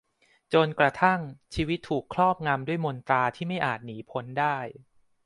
[0.53, 1.19] จนกระทั่ง
[1.55, 4.57] ชีวิตถูกครอบงำด้วยมนตราที่ไม่อาจหนีพ้นได้